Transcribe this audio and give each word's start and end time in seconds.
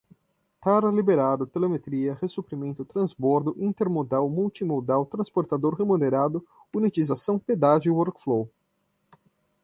tara 0.59 0.89
liberado 0.89 1.45
telemetria 1.45 2.15
ressuprimento 2.19 2.83
transbordo 2.83 3.55
intermodal 3.59 4.27
multimodal 4.27 5.05
transportador 5.05 5.75
remunerado 5.75 6.43
unitização 6.73 7.37
pedágio 7.37 7.93
workflow 7.93 8.49